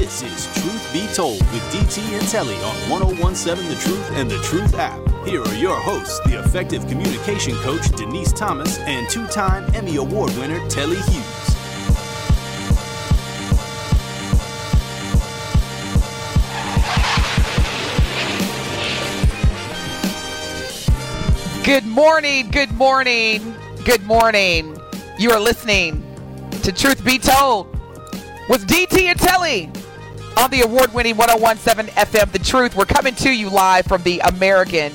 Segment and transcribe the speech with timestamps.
[0.00, 4.38] This is Truth Be Told with DT and Telly on 1017 The Truth and The
[4.38, 4.98] Truth app.
[5.26, 10.34] Here are your hosts, the effective communication coach Denise Thomas and two time Emmy Award
[10.38, 11.54] winner Telly Hughes.
[21.62, 24.80] Good morning, good morning, good morning.
[25.18, 26.02] You are listening
[26.62, 27.70] to Truth Be Told
[28.48, 29.70] with DT and Telly
[30.36, 32.76] on the award winning 1017 FM The Truth.
[32.76, 34.92] We're coming to you live from the American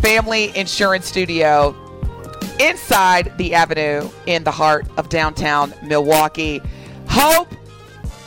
[0.00, 1.76] Family Insurance Studio
[2.58, 6.60] inside the Avenue in the heart of downtown Milwaukee.
[7.08, 7.48] Hope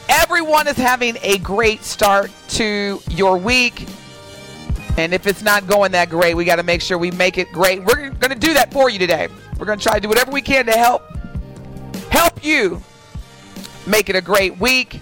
[0.10, 3.88] everyone is having a great start to your week.
[4.98, 7.52] And if it's not going that great, we got to make sure we make it
[7.52, 7.84] great.
[7.84, 9.28] We're going to do that for you today.
[9.58, 11.04] We're going to try to do whatever we can to help
[12.10, 12.82] help you
[13.88, 15.00] make it a great week.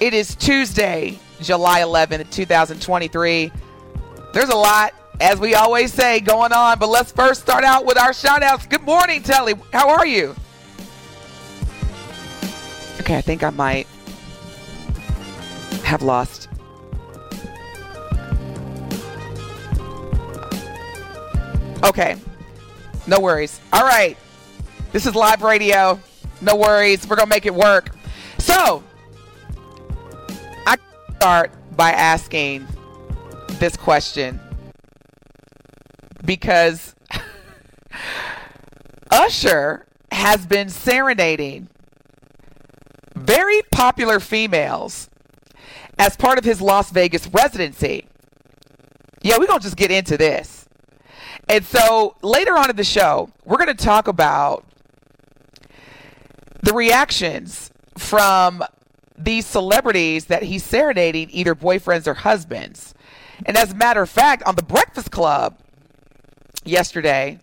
[0.00, 3.52] It is Tuesday, July 11th, 2023.
[4.32, 7.98] There's a lot, as we always say, going on, but let's first start out with
[7.98, 8.66] our shout outs.
[8.66, 9.54] Good morning, Telly.
[9.72, 10.34] How are you?
[13.00, 13.86] Okay, I think I might
[15.82, 16.48] have lost
[21.84, 22.16] Okay.
[23.06, 23.60] No worries.
[23.72, 24.16] All right.
[24.92, 25.98] This is live radio.
[26.40, 27.08] No worries.
[27.08, 27.96] We're to make it work.
[28.38, 28.82] So,
[31.18, 32.64] start by asking
[33.54, 34.38] this question
[36.24, 36.94] because
[39.10, 41.68] Usher has been serenading
[43.16, 45.10] very popular females
[45.98, 48.06] as part of his Las Vegas residency.
[49.20, 50.68] Yeah, we're going to just get into this.
[51.48, 54.64] And so later on in the show, we're going to talk about
[56.62, 58.62] the reactions from
[59.18, 62.94] these celebrities that he's serenading, either boyfriends or husbands.
[63.44, 65.58] And as a matter of fact, on the Breakfast Club
[66.64, 67.38] yesterday,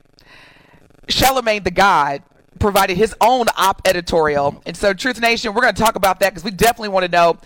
[1.08, 2.24] Charlemagne the God
[2.60, 4.62] provided his own op editorial.
[4.66, 7.12] And so, Truth Nation, we're going to talk about that because we definitely want to
[7.12, 7.38] know,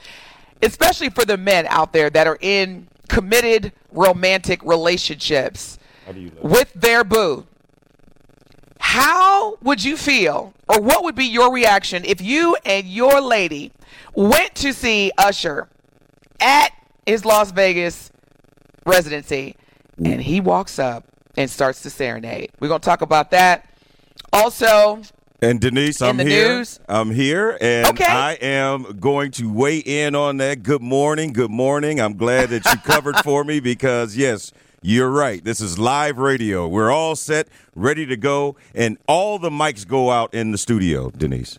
[0.62, 5.80] especially for the men out there that are in committed romantic relationships
[6.42, 7.46] with their boo.
[8.80, 13.72] How would you feel, or what would be your reaction if you and your lady
[14.16, 15.68] went to see Usher
[16.40, 16.70] at
[17.06, 18.12] his Las Vegas
[18.86, 19.56] residency
[20.04, 21.06] and he walks up
[21.38, 22.52] and starts to serenade?
[22.60, 23.66] We're going to talk about that.
[24.32, 25.02] Also,
[25.42, 26.58] And Denise, I'm here.
[26.58, 26.80] news?
[26.88, 28.06] I'm here, and Okay.
[28.06, 30.64] I am going to weigh in on that.
[30.64, 31.34] Good morning.
[31.34, 32.00] Good morning.
[32.00, 34.52] I'm glad that you covered for me because, yes,
[34.82, 35.44] you're right.
[35.44, 36.68] This is live radio.
[36.68, 41.10] We're all set, ready to go, and all the mics go out in the studio,
[41.10, 41.58] Denise.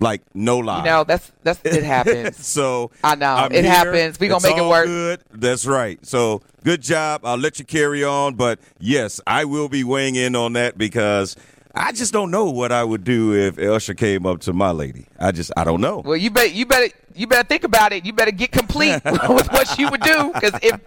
[0.00, 0.78] Like, no lie.
[0.78, 2.44] you know, that's that's it happens.
[2.46, 3.26] so I know.
[3.34, 3.72] I'm It here.
[3.72, 4.18] happens.
[4.20, 4.86] We gonna It's make it work.
[4.86, 5.20] Good.
[5.32, 6.04] That's right.
[6.06, 7.22] So good job.
[7.24, 11.36] I'll let you carry on, but yes, I will be weighing in on that because
[11.74, 15.06] I just don't know what I would do if Usher came up to my lady.
[15.18, 15.98] I just I don't know.
[16.04, 18.04] Well, you bet you better you better think about it.
[18.06, 20.80] You better get complete with what you would do because if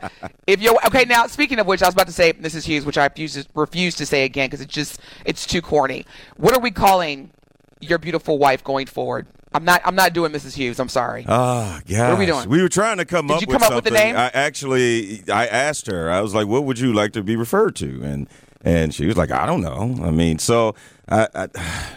[0.48, 1.28] if you're okay now.
[1.28, 2.64] Speaking of which, I was about to say Mrs.
[2.64, 6.06] Hughes, which I refuse to, refuse to say again because it's just it's too corny.
[6.38, 7.32] What are we calling
[7.82, 9.28] your beautiful wife going forward?
[9.54, 10.54] I'm not I'm not doing Mrs.
[10.54, 10.80] Hughes.
[10.80, 11.26] I'm sorry.
[11.28, 12.00] Ah, gosh.
[12.00, 12.50] are we doing?
[12.50, 14.16] We were trying to come Did up you with come up with the name?
[14.16, 16.10] I actually I asked her.
[16.10, 18.30] I was like, "What would you like to be referred to?" And
[18.64, 20.76] and she was like, "I don't know." I mean, so
[21.10, 21.48] I, I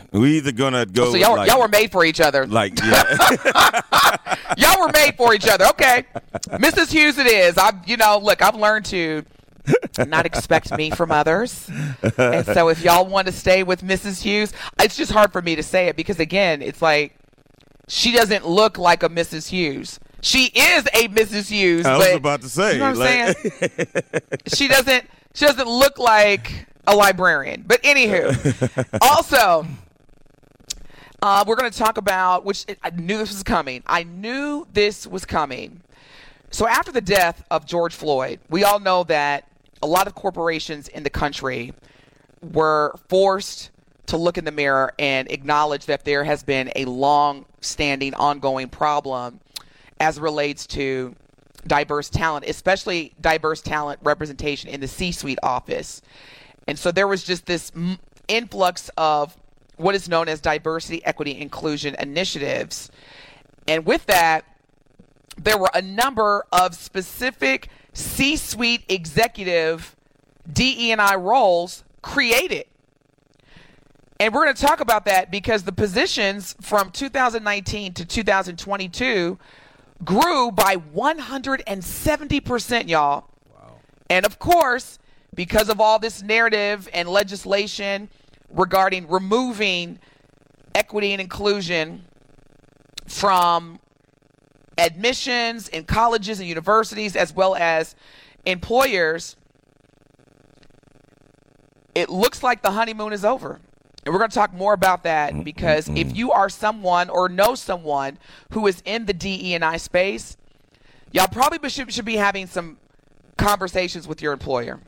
[0.12, 1.06] we either gonna go.
[1.06, 2.46] Oh, so y'all like, y'all were made for each other.
[2.46, 3.80] like yeah.
[4.56, 5.66] y'all were made for each other.
[5.66, 6.06] Okay,
[6.48, 6.90] Mrs.
[6.90, 7.56] Hughes, it is.
[7.56, 9.24] I've you know, look, I've learned to
[10.06, 11.68] not expect me from others,
[12.18, 14.22] and so if y'all want to stay with Mrs.
[14.22, 17.16] Hughes, it's just hard for me to say it because again, it's like
[17.88, 19.48] she doesn't look like a Mrs.
[19.48, 20.00] Hughes.
[20.22, 21.50] She is a Mrs.
[21.50, 21.84] Hughes.
[21.84, 23.86] I was but, about to say, You know what I'm saying?
[24.54, 25.04] she doesn't.
[25.34, 27.64] She doesn't look like a librarian.
[27.66, 29.66] But anywho, also,
[31.20, 33.82] uh, we're going to talk about which I knew this was coming.
[33.86, 35.82] I knew this was coming.
[36.50, 39.48] So after the death of George Floyd, we all know that
[39.84, 41.74] a lot of corporations in the country
[42.40, 43.70] were forced
[44.06, 48.68] to look in the mirror and acknowledge that there has been a long standing ongoing
[48.68, 49.40] problem
[50.00, 51.14] as relates to
[51.66, 56.00] diverse talent, especially diverse talent representation in the C suite office.
[56.66, 57.70] And so there was just this
[58.26, 59.36] influx of
[59.76, 62.90] what is known as diversity, equity, inclusion initiatives.
[63.68, 64.46] And with that,
[65.36, 69.96] there were a number of specific C suite executive
[70.52, 72.66] DE&I roles created.
[74.20, 79.38] And we're going to talk about that because the positions from 2019 to 2022
[80.04, 83.24] grew by 170%, y'all.
[83.52, 83.76] Wow.
[84.10, 84.98] And of course,
[85.34, 88.08] because of all this narrative and legislation
[88.50, 89.98] regarding removing
[90.74, 92.04] equity and inclusion
[93.06, 93.78] from
[94.78, 97.94] admissions in colleges and universities as well as
[98.44, 99.36] employers,
[101.94, 103.60] it looks like the honeymoon is over.
[104.04, 105.42] And we're going to talk more about that mm-hmm.
[105.42, 105.96] because mm-hmm.
[105.96, 108.18] if you are someone or know someone
[108.50, 110.36] who is in the DE and I space,
[111.12, 112.78] y'all probably should, should be having some
[113.36, 114.80] conversations with your employer.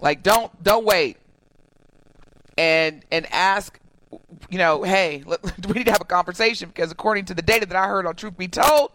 [0.00, 1.16] Like don't don't wait
[2.58, 3.80] and and ask
[4.50, 5.22] you know, hey,
[5.68, 8.16] we need to have a conversation because according to the data that I heard on
[8.16, 8.92] Truth Be Told,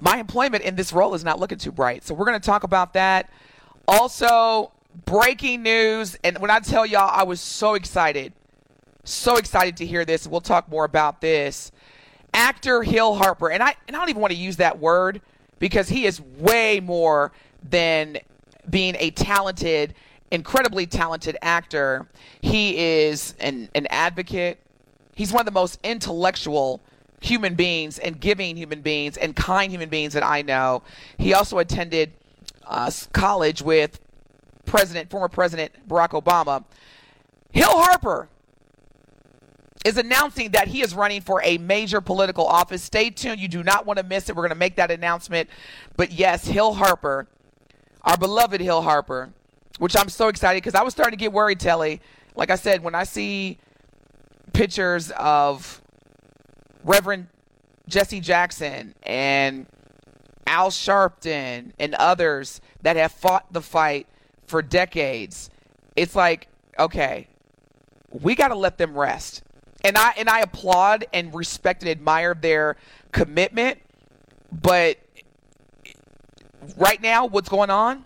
[0.00, 2.04] my employment in this role is not looking too bright.
[2.04, 3.30] So we're going to talk about that.
[3.88, 4.72] Also,
[5.04, 6.16] breaking news.
[6.24, 8.32] And when I tell y'all, I was so excited,
[9.04, 10.26] so excited to hear this.
[10.26, 11.72] We'll talk more about this.
[12.34, 15.22] Actor Hill Harper, and I and I don't even want to use that word
[15.58, 18.18] because he is way more than
[18.68, 19.94] being a talented,
[20.30, 22.06] incredibly talented actor.
[22.40, 24.58] He is an, an advocate.
[25.14, 26.80] He's one of the most intellectual
[27.20, 30.82] human beings and giving human beings and kind human beings that I know.
[31.18, 32.12] He also attended
[32.66, 34.00] uh, college with
[34.64, 36.64] President, former President Barack Obama.
[37.52, 38.28] Hill Harper
[39.84, 42.82] is announcing that he is running for a major political office.
[42.82, 43.38] Stay tuned.
[43.38, 44.34] You do not want to miss it.
[44.34, 45.48] We're going to make that announcement.
[45.96, 47.28] But yes, Hill Harper,
[48.02, 49.30] our beloved Hill Harper,
[49.78, 52.00] which I'm so excited because I was starting to get worried, Telly.
[52.34, 53.58] Like I said, when I see
[54.52, 55.82] pictures of
[56.84, 57.28] Reverend
[57.88, 59.66] Jesse Jackson and
[60.46, 64.06] Al Sharpton and others that have fought the fight
[64.46, 65.50] for decades,
[65.96, 67.28] it's like, okay,
[68.10, 69.42] we got to let them rest.
[69.84, 72.76] And I and I applaud and respect and admire their
[73.12, 73.78] commitment,
[74.50, 74.98] but
[76.76, 78.04] right now what's going on?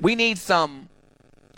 [0.00, 0.88] We need some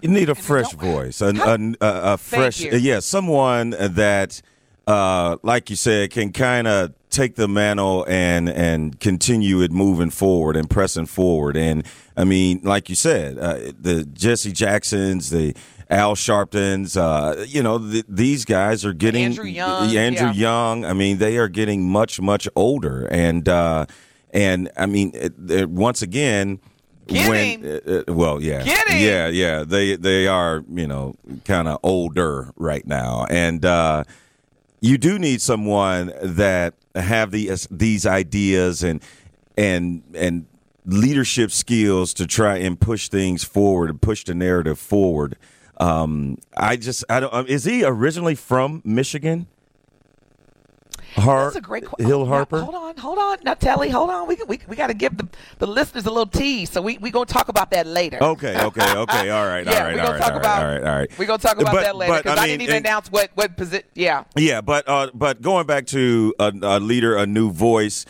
[0.02, 4.40] you need a fresh voice, a, a, a, a fresh, yeah, someone that,
[4.86, 10.10] uh, like you said, can kind of take the mantle and and continue it moving
[10.10, 11.56] forward and pressing forward.
[11.56, 11.84] And
[12.16, 15.54] I mean, like you said, uh, the Jesse Jacksons, the
[15.90, 19.94] Al Sharptons, uh, you know, th- these guys are getting Andrew Young.
[19.94, 20.32] Andrew yeah.
[20.32, 20.84] Young.
[20.84, 23.86] I mean, they are getting much much older, and uh,
[24.30, 26.60] and I mean, it, it, once again.
[27.10, 29.00] When, uh, uh, well, yeah, Getting.
[29.00, 34.04] yeah, yeah, they they are, you know, kind of older right now, and uh,
[34.80, 39.02] you do need someone that have the these ideas and
[39.56, 40.46] and and
[40.86, 45.36] leadership skills to try and push things forward and push the narrative forward.
[45.78, 47.48] Um, I just I don't.
[47.48, 49.46] Is he originally from Michigan?
[51.16, 52.06] Har- That's a great question.
[52.06, 52.58] Hill Harper.
[52.58, 53.38] Now, hold on, hold on.
[53.42, 54.28] Now, Telly, hold on.
[54.28, 56.70] We we, we got to give the, the listeners a little tease.
[56.70, 58.18] So we we gonna talk about that later.
[58.22, 59.30] Okay, okay, okay.
[59.30, 60.62] All right, yeah, all right, all right, talk all about.
[60.62, 61.18] Right, all right, all right.
[61.18, 63.30] We're gonna talk about but, that later because I, I, didn't even and, announce what
[63.34, 63.86] what position.
[63.94, 64.24] Yeah.
[64.36, 68.06] Yeah, but uh, but going back to a, a leader, a new voice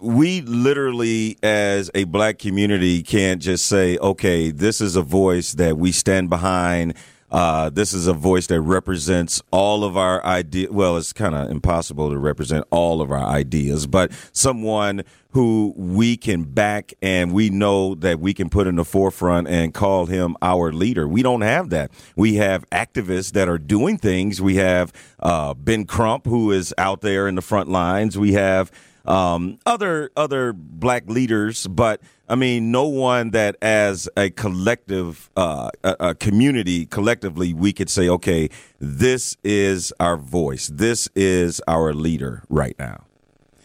[0.00, 5.76] we literally as a black community can't just say okay this is a voice that
[5.76, 6.94] we stand behind
[7.30, 10.70] uh, this is a voice that represents all of our ideas.
[10.70, 16.16] Well, it's kind of impossible to represent all of our ideas, but someone who we
[16.16, 20.36] can back and we know that we can put in the forefront and call him
[20.42, 21.06] our leader.
[21.06, 21.92] We don't have that.
[22.16, 24.42] We have activists that are doing things.
[24.42, 28.18] We have uh, Ben Crump, who is out there in the front lines.
[28.18, 28.72] We have
[29.04, 35.70] um, other other black leaders, but I mean, no one that as a collective, uh,
[35.82, 40.68] a, a, community, collectively, we could say, okay, this is our voice.
[40.68, 43.02] This is our leader right now.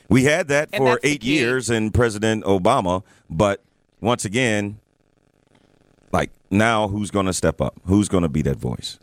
[0.10, 3.64] We had that and for eight years in President Obama, but
[4.02, 4.80] once again,
[6.12, 7.80] like now, who's going to step up?
[7.86, 8.98] Who's going to be that voice?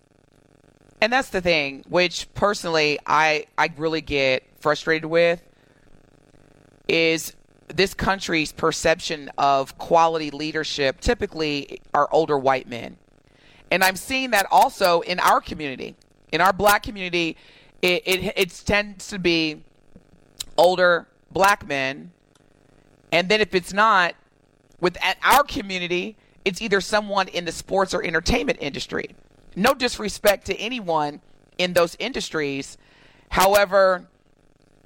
[1.00, 5.40] And that's the thing, which personally I I really get frustrated with
[6.88, 7.35] is
[7.76, 12.97] this country's perception of quality leadership typically are older white men.
[13.71, 15.97] And I'm seeing that also in our community.
[16.33, 17.37] In our black community,
[17.81, 19.62] it, it, it tends to be
[20.57, 22.12] older black men.
[23.11, 24.14] And then if it's not,
[24.81, 29.14] with our community, it's either someone in the sports or entertainment industry.
[29.55, 31.21] No disrespect to anyone
[31.59, 32.79] in those industries.
[33.29, 34.09] However,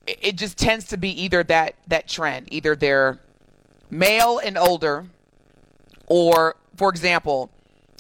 [0.07, 3.19] it just tends to be either that that trend, either they're
[3.91, 5.07] male and older,
[6.07, 7.51] or for example,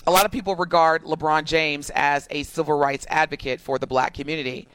[0.06, 4.14] a lot of people regard LeBron James as a civil rights advocate for the black
[4.14, 4.68] community.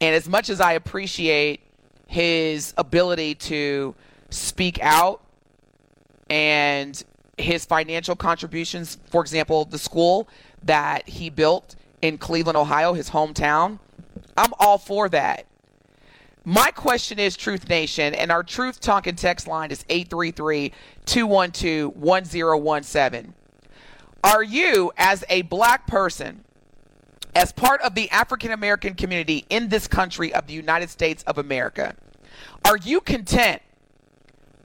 [0.00, 1.60] And as much as I appreciate
[2.06, 3.94] his ability to
[4.30, 5.22] speak out
[6.28, 7.02] and
[7.38, 10.28] his financial contributions, for example, the school
[10.62, 13.78] that he built in Cleveland, Ohio, his hometown,
[14.36, 15.46] I'm all for that.
[16.44, 20.72] My question is, Truth Nation, and our Truth and Text line is 833
[21.06, 23.34] 212 1017.
[24.24, 26.44] Are you, as a black person,
[27.34, 31.38] as part of the African American community in this country of the United States of
[31.38, 31.94] America,
[32.64, 33.62] are you content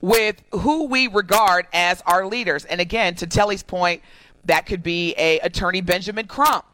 [0.00, 2.64] with who we regard as our leaders?
[2.64, 4.02] And again, to Telly's point,
[4.44, 6.64] that could be a attorney Benjamin Crump,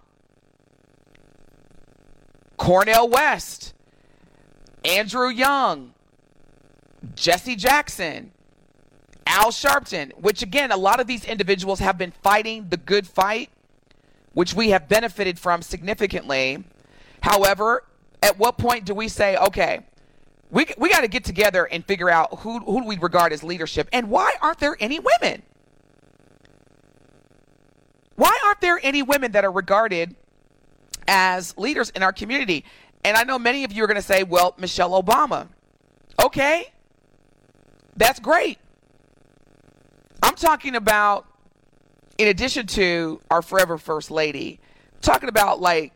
[2.56, 3.73] Cornel West,
[4.84, 5.94] Andrew Young,
[7.14, 8.32] Jesse Jackson,
[9.26, 13.50] Al Sharpton, which again, a lot of these individuals have been fighting the good fight,
[14.34, 16.62] which we have benefited from significantly.
[17.22, 17.84] However,
[18.22, 19.80] at what point do we say, okay,
[20.50, 23.88] we, we got to get together and figure out who, who we regard as leadership
[23.92, 25.42] and why aren't there any women?
[28.16, 30.14] Why aren't there any women that are regarded
[31.08, 32.64] as leaders in our community?
[33.04, 35.48] And I know many of you are going to say, well, Michelle Obama.
[36.22, 36.72] Okay,
[37.96, 38.58] that's great.
[40.22, 41.26] I'm talking about,
[42.16, 44.58] in addition to our forever first lady,
[45.02, 45.92] talking about like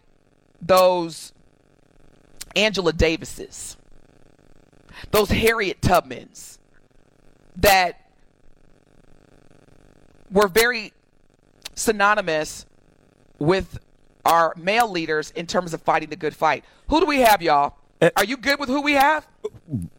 [0.60, 1.32] those
[2.54, 3.76] Angela Davises,
[5.10, 6.58] those Harriet Tubmans
[7.56, 8.10] that
[10.30, 10.92] were very
[11.74, 12.66] synonymous
[13.38, 13.78] with
[14.24, 16.64] our male leaders in terms of fighting the good fight.
[16.88, 17.76] Who do we have, y'all?
[18.00, 18.10] Eh.
[18.16, 19.26] Are you good with who we have?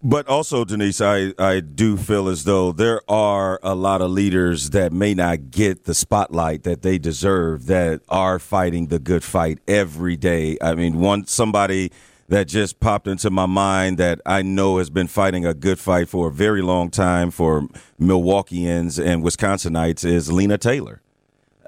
[0.02, 4.72] But also, Denise, I, I do feel as though there are a lot of leaders
[4.72, 9.60] that may not get the spotlight that they deserve that are fighting the good fight
[9.68, 10.58] every day.
[10.62, 11.92] I mean, one somebody
[12.30, 16.10] that just popped into my mind that I know has been fighting a good fight
[16.10, 17.68] for a very long time for
[18.00, 21.02] Milwaukeeans and Wisconsinites is Lena Taylor.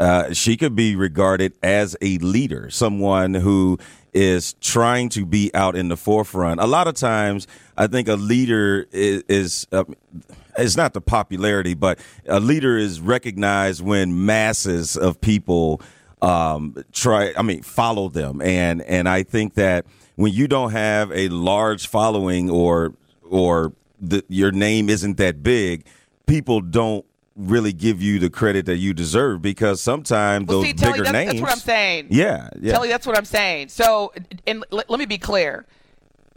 [0.01, 3.77] Uh, she could be regarded as a leader, someone who
[4.13, 6.59] is trying to be out in the forefront.
[6.59, 7.45] A lot of times,
[7.77, 9.83] I think a leader is, is uh,
[10.57, 15.83] it's not the popularity, but a leader is recognized when masses of people
[16.23, 17.31] um, try.
[17.37, 21.85] I mean, follow them, and and I think that when you don't have a large
[21.85, 22.95] following or
[23.29, 25.85] or the, your name isn't that big,
[26.25, 27.05] people don't
[27.35, 31.11] really give you the credit that you deserve because sometimes well, those see, bigger that's,
[31.11, 31.31] names.
[31.31, 32.07] That's what I'm saying.
[32.09, 32.73] Yeah, yeah.
[32.73, 33.69] Telly, that's what I'm saying.
[33.69, 34.13] So,
[34.45, 35.65] and let, let me be clear.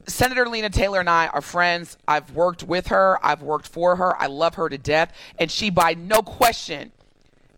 [0.06, 1.96] Senator Lena Taylor and I are friends.
[2.06, 3.18] I've worked with her.
[3.24, 4.20] I've worked for her.
[4.20, 6.92] I love her to death, and she, by no question,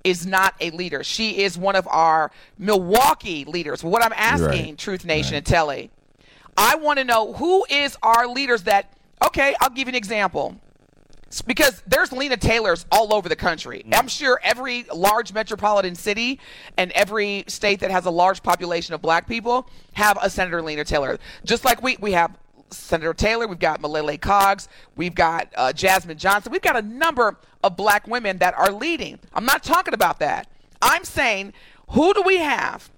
[0.05, 1.03] is not a leader.
[1.03, 3.83] She is one of our Milwaukee leaders.
[3.83, 4.79] What I'm asking, right.
[4.79, 5.39] Truth Nation right.
[5.39, 5.91] and Telly,
[6.57, 8.93] I want to know who is our leaders that.
[9.27, 10.57] Okay, I'll give you an example
[11.47, 13.85] because there's Lena Taylors all over the country.
[13.87, 13.99] Mm.
[13.99, 16.41] I'm sure every large metropolitan city
[16.77, 20.85] and every state that has a large population of black people have a Senator Lena
[20.85, 21.19] Taylor.
[21.45, 22.37] Just like we, we have
[22.71, 27.37] Senator Taylor, we've got Milele Coggs, we've got uh, Jasmine Johnson, we've got a number
[27.63, 29.19] of black women that are leading.
[29.33, 30.49] I'm not talking about that.
[30.83, 31.53] I'm saying,
[31.91, 32.91] who do we have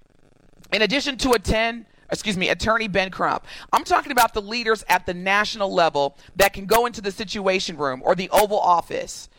[0.71, 3.45] in addition to a 10 excuse me, Attorney Ben Crump.
[3.71, 7.77] I'm talking about the leaders at the national level that can go into the Situation
[7.77, 9.29] Room or the Oval Office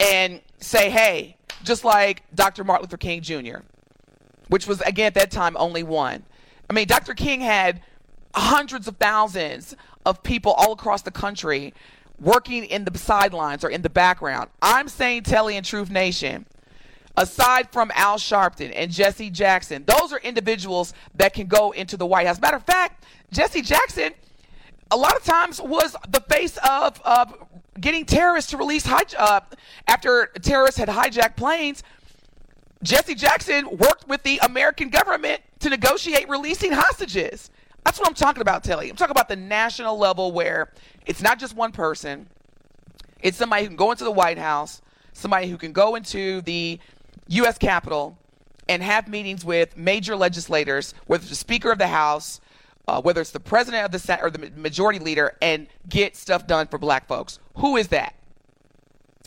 [0.00, 2.64] and say, hey, just like Dr.
[2.64, 3.58] Martin Luther King Jr.,
[4.48, 6.24] which was, again, at that time, only one.
[6.68, 7.14] I mean, Dr.
[7.14, 7.82] King had
[8.34, 11.74] hundreds of thousands of people all across the country
[12.20, 14.50] working in the sidelines or in the background.
[14.62, 16.46] I'm saying, Telly and Truth Nation,
[17.16, 22.06] aside from Al Sharpton and Jesse Jackson, those are individuals that can go into the
[22.06, 22.40] White House.
[22.40, 24.12] Matter of fact, Jesse Jackson,
[24.90, 27.34] a lot of times was the face of, of
[27.80, 29.40] getting terrorists to release hij- uh,
[29.86, 31.82] after terrorists had hijacked planes.
[32.82, 37.50] Jesse Jackson worked with the American government to negotiate releasing hostages.
[37.84, 38.90] That's what I'm talking about, Telly.
[38.90, 40.72] I'm talking about the national level where
[41.06, 42.28] it's not just one person.
[43.20, 44.82] It's somebody who can go into the White House,
[45.12, 46.78] somebody who can go into the
[47.28, 47.58] U.S.
[47.58, 48.18] Capitol
[48.68, 52.40] and have meetings with major legislators, whether it's the Speaker of the House,
[52.88, 56.46] uh, whether it's the President of the Senate or the Majority Leader, and get stuff
[56.46, 57.38] done for Black folks.
[57.56, 58.14] Who is that?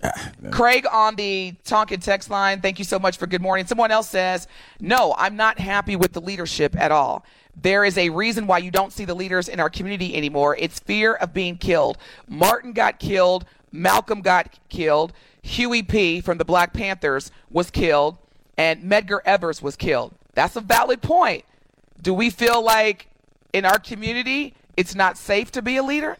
[0.51, 3.65] Craig on the Tonkin text line, thank you so much for good morning.
[3.65, 4.47] Someone else says,
[4.79, 7.25] No, I'm not happy with the leadership at all.
[7.61, 10.55] There is a reason why you don't see the leaders in our community anymore.
[10.57, 11.97] It's fear of being killed.
[12.27, 16.21] Martin got killed, Malcolm got killed, Huey P.
[16.21, 18.17] from the Black Panthers was killed,
[18.57, 20.13] and Medgar Evers was killed.
[20.33, 21.45] That's a valid point.
[22.01, 23.07] Do we feel like
[23.53, 26.17] in our community it's not safe to be a leader?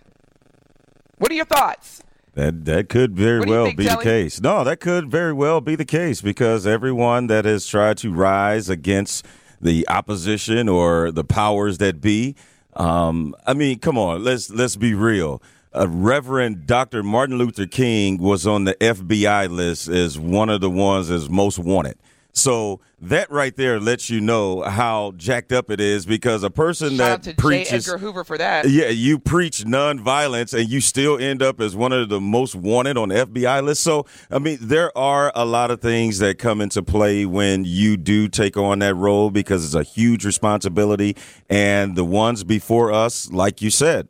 [1.17, 2.01] What are your thoughts?
[2.35, 4.03] That that could very What do you well think, be Telly?
[4.03, 4.41] the case.
[4.41, 8.69] No, that could very well be the case because everyone that has tried to rise
[8.69, 9.25] against
[9.59, 12.35] the opposition or the powers that be,
[12.75, 15.41] um, I mean, come on, let's let's be real.
[15.75, 17.03] Uh, Reverend Dr.
[17.03, 21.59] Martin Luther King was on the FBI list as one of the ones as most
[21.59, 21.97] wanted.
[22.31, 26.95] So that right there lets you know how jacked up it is because a person
[26.95, 27.41] Shout out that to J.
[27.41, 28.69] preaches Edgar Hoover for that.
[28.69, 32.97] yeah, you preach nonviolence and you still end up as one of the most wanted
[32.97, 33.81] on the FBI list.
[33.81, 37.97] So, I mean, there are a lot of things that come into play when you
[37.97, 41.15] do take on that role because it's a huge responsibility.
[41.49, 44.07] And the ones before us, like you said,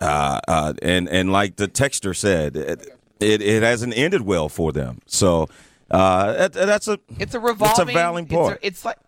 [0.00, 2.88] uh, uh, and and like the texter said, it,
[3.20, 5.00] it it hasn't ended well for them.
[5.06, 5.48] So,
[5.90, 7.88] uh, that, that's a It's a revolving.
[7.88, 8.98] It's a valid it's a- It's, like,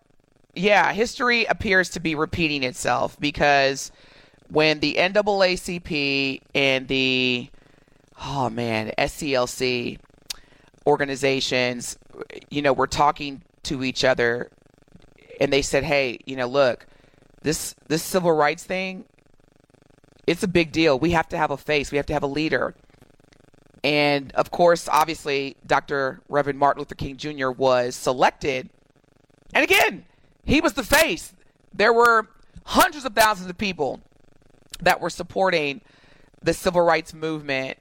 [0.55, 3.91] yeah, history appears to be repeating itself because
[4.49, 7.49] when the NAACP and the
[8.23, 9.97] oh man SCLC
[10.85, 11.97] organizations,
[12.49, 14.49] you know, were talking to each other,
[15.39, 16.85] and they said, "Hey, you know, look,
[17.43, 19.05] this this civil rights thing,
[20.27, 20.99] it's a big deal.
[20.99, 21.91] We have to have a face.
[21.91, 22.75] We have to have a leader."
[23.83, 26.21] And of course, obviously, Dr.
[26.29, 27.49] Reverend Martin Luther King Jr.
[27.49, 28.69] was selected.
[29.53, 30.05] And again,
[30.45, 31.33] he was the face.
[31.73, 32.27] There were
[32.65, 33.99] hundreds of thousands of people
[34.81, 35.81] that were supporting
[36.43, 37.77] the civil rights movement,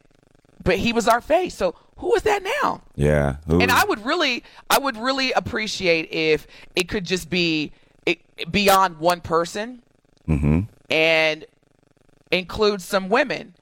[0.63, 1.55] but he was our face.
[1.55, 2.83] So who is that now?
[3.49, 3.61] yeah.
[3.61, 7.73] And I would really, I would really appreciate if it could just be
[8.07, 9.83] it, beyond one person
[10.27, 10.61] mm-hmm.
[10.89, 11.45] and
[12.31, 13.55] include some women.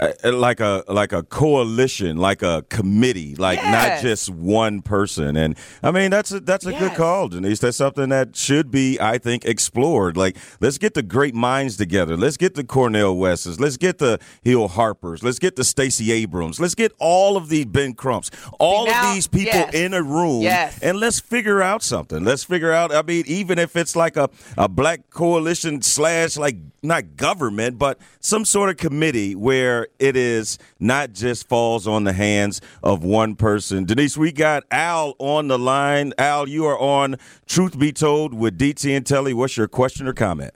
[0.00, 5.36] Uh, like a like a coalition, like a committee, like not just one person.
[5.36, 7.58] And I mean that's a that's a good call, Denise.
[7.58, 10.16] That's something that should be, I think, explored.
[10.16, 12.16] Like let's get the great minds together.
[12.16, 13.60] Let's get the Cornel Wests.
[13.60, 15.22] Let's get the Hill Harpers.
[15.22, 16.58] Let's get the Stacey Abrams.
[16.58, 18.30] Let's get all of the Ben Crumps.
[18.58, 19.74] All now- of these people yes.
[19.74, 20.78] in a room Yes.
[20.82, 22.24] and let's figure out something.
[22.24, 22.90] Let's figure out.
[22.90, 27.98] I mean, even if it's like a, a black coalition slash like not government, but
[28.20, 33.34] some sort of committee where it is not just falls on the hands of one
[33.34, 33.84] person.
[33.84, 36.12] Denise, we got Al on the line.
[36.18, 39.34] Al, you are on Truth Be Told with DT and Telly.
[39.34, 40.52] What's your question or comment?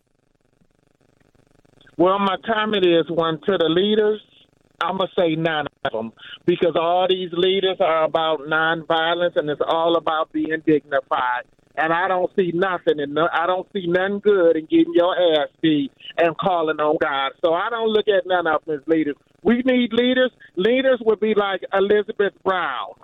[1.97, 4.21] Well, my comment is one to the leaders.
[4.81, 6.13] I'm gonna say none of them
[6.45, 11.45] because all these leaders are about nonviolence and it's all about being dignified.
[11.77, 15.15] And I don't see nothing, and no, I don't see nothing good in getting your
[15.17, 17.33] ass beat and calling on God.
[17.45, 19.17] So I don't look at none of them as leaders.
[19.43, 20.31] We need leaders.
[20.55, 22.95] Leaders would be like Elizabeth Brown,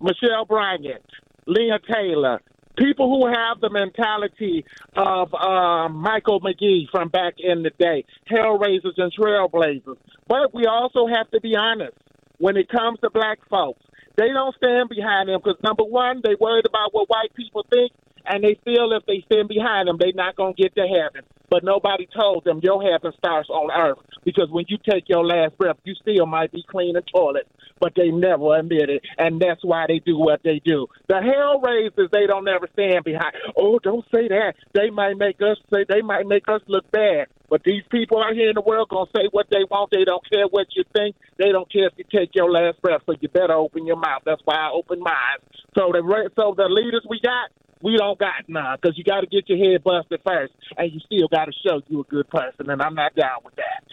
[0.00, 1.04] Michelle Bryant,
[1.46, 2.40] Leah Taylor,
[2.78, 4.64] people who have the mentality
[4.96, 9.98] of uh, Michael McGee from back in the day, Hellraisers and Trailblazers.
[10.26, 11.96] But we also have to be honest
[12.38, 13.82] when it comes to black folks.
[14.16, 17.92] They don't stand behind them because, number one, they worried about what white people think,
[18.26, 21.22] and they feel if they stand behind them, they're not going to get to heaven.
[21.50, 25.56] But nobody told them your heaven starts on earth because when you take your last
[25.58, 27.48] breath, you still might be cleaning toilets,
[27.80, 30.86] but they never admit it, and that's why they do what they do.
[31.08, 33.34] The hell raisers, they don't ever stand behind.
[33.56, 34.54] Oh, don't say that.
[34.72, 37.26] They might make us say they might make us look bad.
[37.50, 39.90] But these people out here in the world gonna say what they want.
[39.92, 41.14] They don't care what you think.
[41.38, 43.02] They don't care if you take your last breath.
[43.06, 44.22] So you better open your mouth.
[44.24, 45.38] That's why I open mine.
[45.78, 46.02] So the
[46.34, 47.50] so the leaders we got,
[47.84, 51.00] we don't got none because you got to get your head busted first, and you
[51.00, 52.70] still got to show you a good person.
[52.70, 53.84] And I'm not down with that.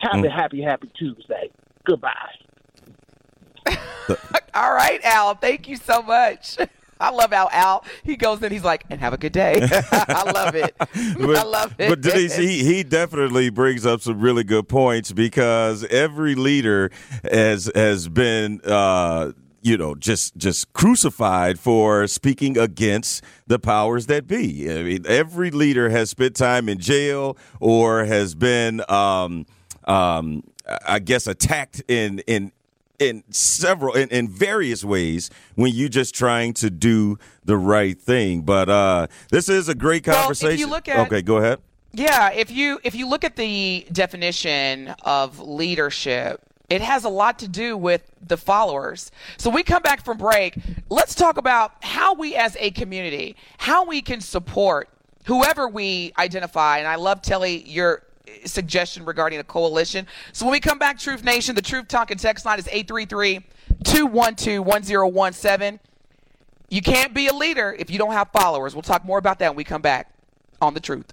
[0.00, 1.50] Happy, happy, happy Tuesday.
[1.84, 2.12] Goodbye.
[4.54, 5.34] All right, Al.
[5.34, 6.56] Thank you so much.
[7.00, 8.52] I love how Al he goes in.
[8.52, 9.54] He's like, and have a good day.
[9.90, 10.72] I love it.
[10.78, 11.88] But, I love it.
[11.88, 16.92] But Denise, he, he definitely brings up some really good points because every leader
[17.24, 24.26] has has been uh, you know just just crucified for speaking against the powers that
[24.26, 24.70] be.
[24.70, 29.46] I mean, every leader has spent time in jail or has been um,
[29.84, 30.42] um,
[30.86, 32.52] I guess attacked in in
[32.98, 38.42] in several in, in various ways when you just trying to do the right thing.
[38.42, 40.70] But uh, this is a great Well, if you conversation.
[40.70, 41.58] look at- okay, go ahead.
[41.94, 47.38] Yeah, if you if you look at the definition of leadership, it has a lot
[47.40, 49.10] to do with the followers.
[49.36, 50.56] So we come back from break,
[50.88, 54.88] let's talk about how we as a community, how we can support
[55.24, 56.78] whoever we identify.
[56.78, 58.04] And I love Telly your
[58.44, 60.06] suggestion regarding a coalition.
[60.32, 63.40] So when we come back Truth Nation, the Truth Talk and text line is 833
[63.84, 65.80] 212 1017.
[66.70, 68.74] You can't be a leader if you don't have followers.
[68.74, 70.12] We'll talk more about that when we come back
[70.60, 71.12] on the Truth.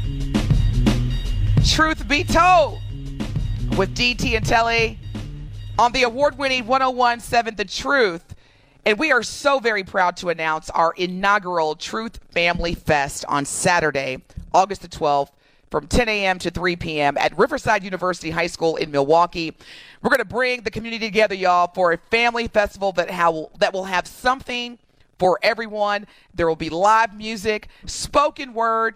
[1.65, 2.79] Truth Be Told
[3.77, 4.97] with DT and Telly
[5.77, 8.35] on the award winning 1017 The Truth.
[8.83, 14.23] And we are so very proud to announce our inaugural Truth Family Fest on Saturday,
[14.53, 15.29] August the 12th,
[15.69, 16.39] from 10 a.m.
[16.39, 17.15] to 3 p.m.
[17.17, 19.55] at Riverside University High School in Milwaukee.
[20.01, 23.71] We're going to bring the community together, y'all, for a family festival that, how, that
[23.71, 24.79] will have something
[25.19, 26.07] for everyone.
[26.33, 28.95] There will be live music, spoken word,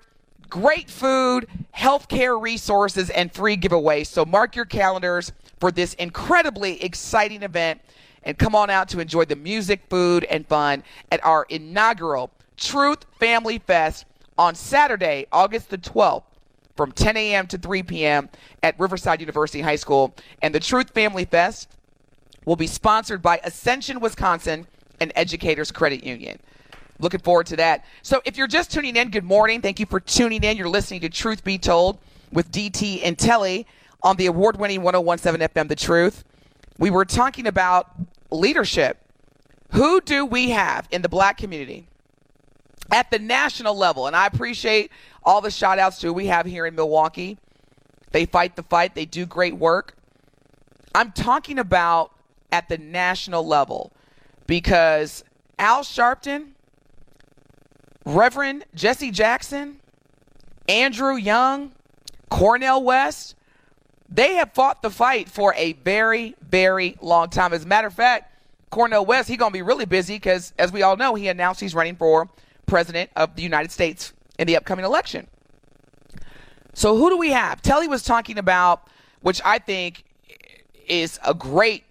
[0.50, 4.08] great food, healthcare resources, and free giveaways.
[4.08, 7.82] So mark your calendars for this incredibly exciting event
[8.24, 13.06] and come on out to enjoy the music, food, and fun at our inaugural Truth
[13.20, 14.06] Family Fest
[14.38, 16.24] on Saturday, August the 12th
[16.76, 17.48] from 10 a.m.
[17.48, 18.30] to 3 p.m.
[18.64, 20.14] at Riverside University High School.
[20.42, 21.70] And the Truth Family Fest
[22.46, 24.68] will be sponsored by Ascension Wisconsin
[25.00, 26.40] and Educators Credit Union.
[27.00, 27.86] Looking forward to that.
[28.02, 29.62] So if you're just tuning in, good morning.
[29.62, 30.56] Thank you for tuning in.
[30.56, 31.98] You're listening to Truth Be Told
[32.32, 33.68] with DT and Telly
[34.02, 36.24] on the award winning 1017 FM The Truth.
[36.78, 37.92] We were talking about
[38.32, 39.02] leadership.
[39.72, 41.88] Who do we have in the black community
[42.92, 44.08] at the national level?
[44.08, 44.92] And I appreciate
[45.24, 47.38] all the shout outs to we have here in Milwaukee.
[48.12, 49.98] They fight the fight, they do great work.
[50.94, 52.12] I'm talking about
[52.54, 53.92] at the national level
[54.48, 55.26] because
[55.60, 56.52] Al Sharpton,
[58.06, 59.80] Reverend Jesse Jackson,
[60.70, 61.72] Andrew Young,
[62.30, 63.36] Cornel West,
[64.08, 67.54] they have fought the fight for a very, very long time.
[67.54, 68.32] As a matter of fact,
[68.70, 71.60] Cornel West, he's going to be really busy because, as we all know, he announced
[71.60, 72.30] he's running for
[72.68, 75.28] president of the United States in the upcoming election.
[76.74, 77.62] So who do we have?
[77.62, 78.88] Telly was talking about,
[79.22, 80.04] which I think
[80.88, 81.86] is a great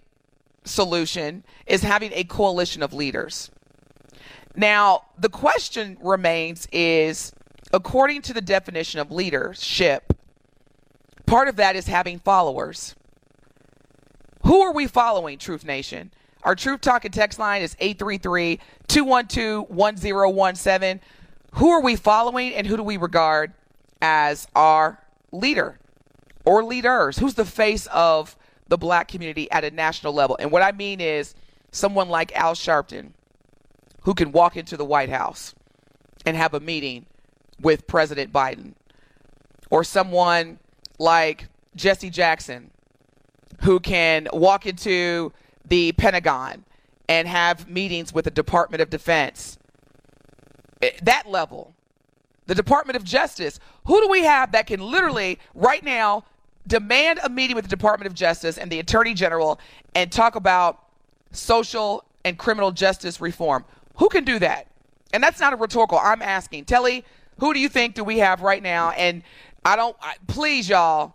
[0.64, 3.50] solution, is having a coalition of leaders.
[4.54, 7.32] Now, the question remains is
[7.72, 10.12] according to the definition of leadership,
[11.26, 12.94] part of that is having followers.
[14.44, 16.12] Who are we following, Truth Nation?
[16.44, 21.00] Our Truth Talk and text line is 833 212 1017.
[21.54, 23.54] Who are we following and who do we regard
[24.02, 25.00] as our
[25.32, 25.78] leader
[26.44, 27.18] or leaders?
[27.18, 28.36] Who's the face of
[28.68, 30.36] the black community at a national level?
[30.38, 31.34] And what I mean is
[31.70, 33.12] someone like Al Sharpton,
[34.04, 35.54] who can walk into the White House
[36.24, 37.06] and have a meeting
[37.60, 38.74] with President Biden,
[39.70, 40.58] or someone
[40.98, 42.70] like Jesse Jackson,
[43.62, 45.32] who can walk into
[45.66, 46.64] the Pentagon
[47.08, 49.58] and have meetings with the Department of Defense.
[50.82, 51.74] Eh, That level.
[52.46, 53.58] The Department of Justice.
[53.86, 56.24] Who do we have that can literally, right now,
[56.66, 59.58] demand a meeting with the Department of Justice and the Attorney General
[59.94, 60.84] and talk about
[61.32, 63.64] social and criminal justice reform?
[63.96, 64.66] Who can do that?
[65.12, 65.98] And that's not a rhetorical.
[65.98, 66.64] I'm asking.
[66.64, 67.04] Telly,
[67.38, 68.90] who do you think do we have right now?
[68.90, 69.22] And
[69.64, 71.14] I don't, I, please, y'all,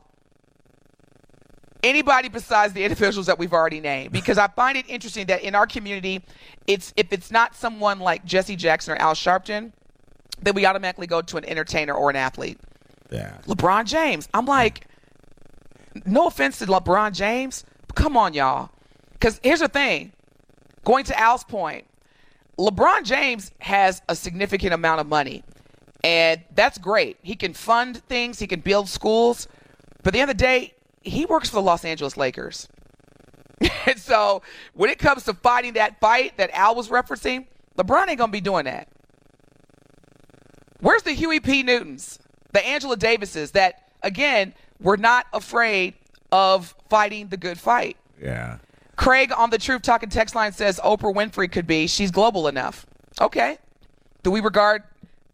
[1.84, 5.56] anybody besides the individuals that we've already named because I find it interesting that in
[5.56, 6.24] our community,
[6.68, 9.72] it's if it's not someone like Jesse Jackson or Al Sharpton,
[10.42, 12.60] then we automatically go to an entertainer or an athlete.
[13.12, 13.38] Yeah.
[13.48, 14.30] LeBron James.
[14.34, 14.88] I'm like,
[16.06, 18.70] no offense to LeBron James, but come on, y'all.
[19.14, 20.14] Because here's the thing
[20.86, 21.86] going to Al's point,
[22.60, 25.44] LeBron James has a significant amount of money,
[26.04, 27.18] and that's great.
[27.24, 29.48] He can fund things, he can build schools,
[30.04, 32.68] but at the end of the day, he works for the Los Angeles Lakers.
[33.86, 34.42] and so
[34.74, 38.32] when it comes to fighting that fight that Al was referencing, LeBron ain't going to
[38.32, 38.90] be doing that.
[40.82, 41.64] Where's the Huey P.
[41.64, 42.20] Newtons,
[42.52, 45.94] the Angela Davises that, again, were not afraid
[46.32, 47.96] of fighting the good fight?
[48.22, 48.58] Yeah.
[49.00, 51.88] Craig on the Truth Talking text line says Oprah Winfrey could be.
[51.88, 52.86] She's global enough.
[53.22, 53.58] Okay.
[54.24, 54.84] Do we regard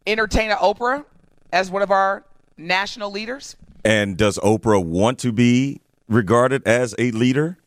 [0.06, 1.04] entertainer Oprah
[1.52, 2.24] as one of our
[2.58, 3.56] national leaders?
[3.84, 7.58] And does Oprah want to be regarded as a leader?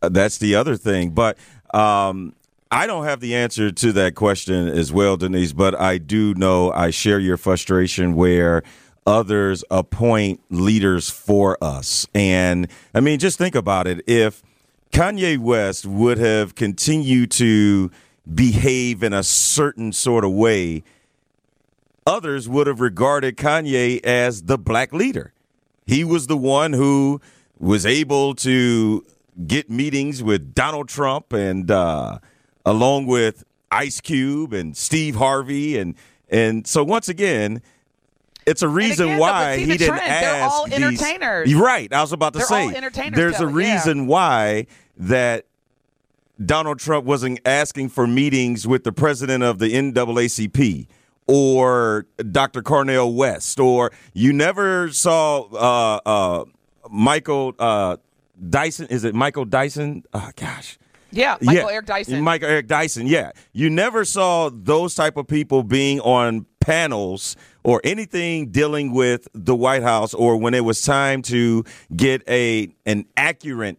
[0.00, 1.10] Uh, that's the other thing.
[1.10, 1.36] But
[1.74, 2.34] um,
[2.70, 6.72] I don't have the answer to that question as well, Denise, but I do know
[6.72, 8.62] I share your frustration where
[9.06, 12.06] others appoint leaders for us.
[12.14, 14.02] And I mean, just think about it.
[14.06, 14.42] If
[14.96, 17.90] Kanye West would have continued to
[18.34, 20.84] behave in a certain sort of way,
[22.06, 25.34] others would have regarded Kanye as the black leader.
[25.84, 27.20] He was the one who
[27.58, 29.04] was able to
[29.46, 32.18] get meetings with Donald Trump and uh,
[32.64, 35.94] along with Ice Cube and Steve Harvey and
[36.30, 37.60] and so once again
[38.46, 40.02] it's a reason again, why he didn't trend.
[40.02, 41.50] ask They're all entertainers.
[41.50, 41.92] You're right.
[41.92, 43.74] I was about to They're say all entertainers, there's a Kelly, yeah.
[43.74, 45.46] reason why that
[46.44, 50.86] Donald Trump wasn't asking for meetings with the president of the NAACP
[51.26, 52.62] or Dr.
[52.62, 56.44] Cornel West, or you never saw uh, uh,
[56.90, 57.96] Michael uh,
[58.48, 58.86] Dyson.
[58.88, 60.04] Is it Michael Dyson?
[60.12, 60.78] Oh, gosh.
[61.10, 62.20] Yeah, Michael Yeah, Eric Dyson.
[62.22, 63.32] Michael Eric Dyson, yeah.
[63.52, 69.54] You never saw those type of people being on panels or anything dealing with the
[69.56, 73.78] White House or when it was time to get a an accurate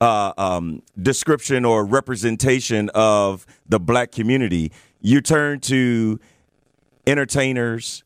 [0.00, 4.72] uh, um, description or representation of the black community.
[5.00, 6.20] You turn to
[7.06, 8.04] entertainers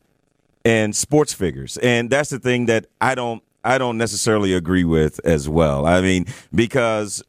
[0.65, 5.19] and sports figures, and that's the thing that I don't I don't necessarily agree with
[5.25, 5.85] as well.
[5.85, 7.23] I mean, because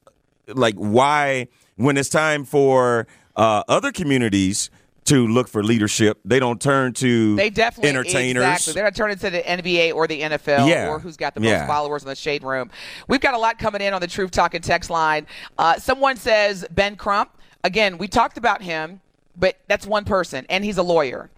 [0.48, 4.70] like why when it's time for uh, other communities
[5.04, 8.42] to look for leadership, they don't turn to They definitely entertainers.
[8.44, 8.72] Exactly.
[8.74, 10.88] They're not turning to the NBA or the NFL Yeah.
[10.88, 11.66] or who's got the most Yeah.
[11.66, 12.70] followers in the shade room.
[13.08, 15.26] We've got a lot coming in on the Truth Talking text line.
[15.58, 17.30] Uh, someone says Ben Crump.
[17.62, 19.00] Again, we talked about him,
[19.36, 21.30] but that's one person, and he's a lawyer.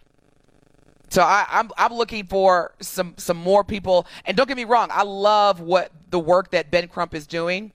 [1.09, 4.07] So I, I'm I'm looking for some some more people.
[4.25, 7.71] And don't get me wrong, I love what the work that Ben Crump is doing.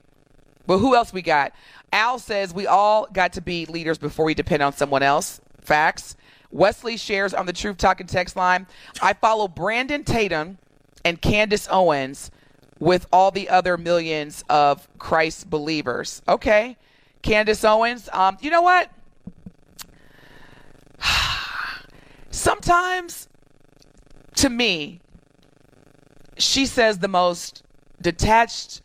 [0.66, 1.52] But who else we got?
[1.92, 5.40] Al says we all got to be leaders before we depend on someone else.
[5.62, 6.16] Facts.
[6.50, 8.66] Wesley shares on the Truth Talking text line.
[9.00, 10.58] I follow Brandon Tatum
[11.04, 12.30] and Candace Owens
[12.78, 16.20] with all the other millions of Christ believers.
[16.28, 16.76] Okay.
[17.22, 18.08] Candace Owens.
[18.12, 18.90] Um, you know what?
[22.30, 23.28] Sometimes,
[24.34, 25.00] to me,
[26.36, 27.62] she says the most
[28.00, 28.82] detached,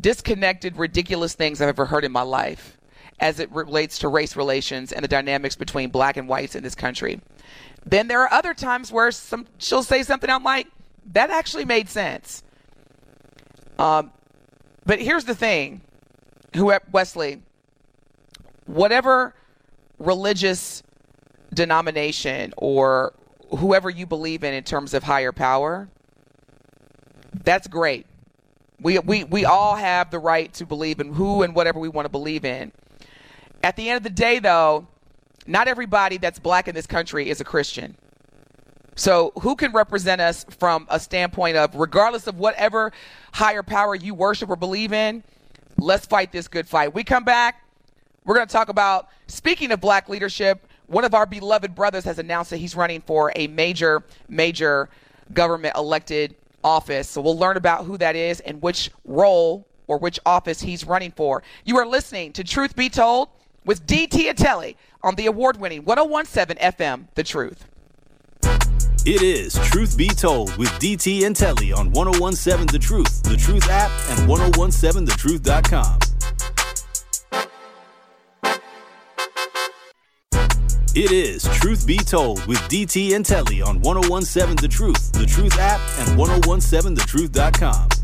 [0.00, 2.77] disconnected, ridiculous things I've ever heard in my life
[3.20, 6.74] as it relates to race relations and the dynamics between black and whites in this
[6.74, 7.20] country.
[7.84, 10.68] Then there are other times where some she'll say something I'm like,
[11.12, 12.42] that actually made sense.
[13.78, 14.12] Um,
[14.84, 15.80] but here's the thing,
[16.54, 17.42] who Wesley,
[18.66, 19.34] whatever
[19.98, 20.82] religious
[21.52, 23.14] denomination or
[23.58, 25.88] whoever you believe in in terms of higher power,
[27.44, 28.06] that's great.
[28.80, 32.06] We, we, we all have the right to believe in who and whatever we want
[32.06, 32.72] to believe in.
[33.62, 34.86] At the end of the day, though,
[35.46, 37.96] not everybody that's black in this country is a Christian.
[38.94, 42.92] So, who can represent us from a standpoint of, regardless of whatever
[43.32, 45.22] higher power you worship or believe in,
[45.78, 46.92] let's fight this good fight.
[46.92, 47.62] We come back,
[48.24, 52.18] we're going to talk about, speaking of black leadership, one of our beloved brothers has
[52.18, 54.88] announced that he's running for a major, major
[55.32, 57.08] government elected office.
[57.08, 61.12] So, we'll learn about who that is and which role or which office he's running
[61.12, 61.44] for.
[61.64, 63.28] You are listening to Truth Be Told
[63.68, 67.66] with DT Atelli on the award winning 1017 FM, The Truth.
[69.04, 73.68] It is Truth Be Told with DT and Telly on 1017 The Truth, The Truth
[73.68, 75.98] app, and 1017thetruth.com.
[80.94, 85.58] It is Truth Be Told with DT and Telly on 1017 The Truth, The Truth
[85.58, 87.97] app, and 1017thetruth.com.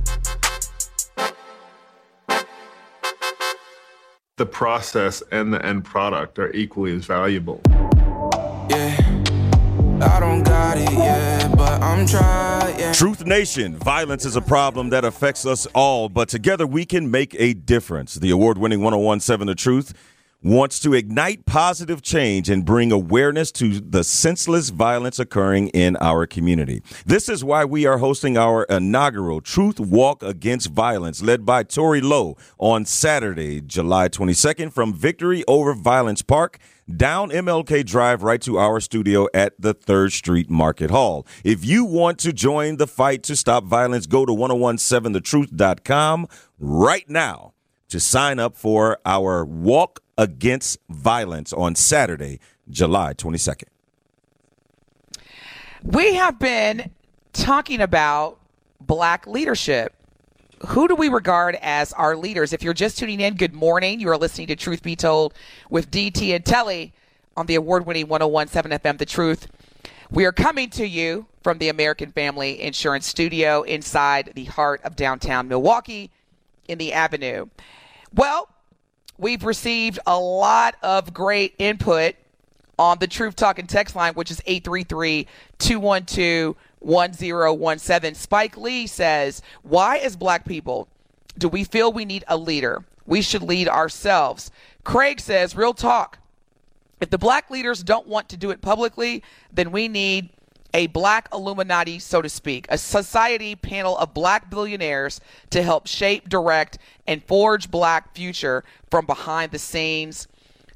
[4.37, 7.61] the process and the end product are equally as valuable.
[8.68, 8.97] Yeah.
[10.03, 12.92] I don't got it yet, but I'm trying.
[12.94, 17.37] Truth Nation, violence is a problem that affects us all, but together we can make
[17.38, 18.16] a difference.
[18.16, 19.94] The award winning 1017 The Truth
[20.44, 26.26] wants to ignite positive change and bring awareness to the senseless violence occurring in our
[26.26, 26.83] community.
[27.07, 32.02] This is why we are hosting our inaugural Truth Walk Against Violence, led by Tory
[32.02, 36.59] Lowe, on Saturday, July 22nd, from Victory Over Violence Park
[36.94, 41.26] down MLK Drive right to our studio at the 3rd Street Market Hall.
[41.42, 46.28] If you want to join the fight to stop violence, go to 1017thetruth.com
[46.59, 47.54] right now
[47.88, 53.64] to sign up for our Walk Against Violence on Saturday, July 22nd.
[55.83, 56.90] We have been
[57.33, 58.38] talking about
[58.81, 59.92] black leadership.
[60.68, 62.53] Who do we regard as our leaders?
[62.53, 64.01] If you're just tuning in, good morning.
[64.01, 65.35] You are listening to Truth Be Told
[65.68, 66.92] with DT and Telly
[67.37, 69.49] on the award winning 1017 FM The Truth.
[70.11, 74.97] We are coming to you from the American Family Insurance Studio inside the heart of
[74.97, 76.11] downtown Milwaukee
[76.68, 77.46] in the Avenue.
[78.14, 78.48] Well,
[79.18, 82.14] we've received a lot of great input
[82.79, 85.27] on the Truth Talking text line, which is 833
[85.59, 88.14] 212 1017.
[88.14, 90.88] Spike Lee says, Why, as black people,
[91.38, 92.85] do we feel we need a leader?
[93.07, 94.50] We should lead ourselves.
[94.83, 96.18] Craig says, Real talk.
[97.00, 99.22] If the black leaders don't want to do it publicly,
[99.53, 100.31] then we need
[100.74, 106.28] a black Illuminati, so to speak, a society panel of black billionaires to help shape,
[106.28, 110.26] direct, and forge black future from behind the scenes.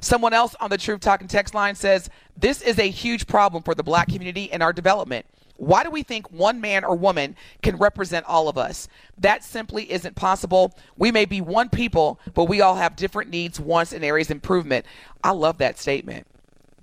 [0.01, 3.75] Someone else on the Truth Talking text line says, This is a huge problem for
[3.75, 5.27] the black community and our development.
[5.57, 8.87] Why do we think one man or woman can represent all of us?
[9.19, 10.79] That simply isn't possible.
[10.97, 14.37] We may be one people, but we all have different needs, wants, and areas of
[14.37, 14.87] improvement.
[15.25, 16.29] I love that statement.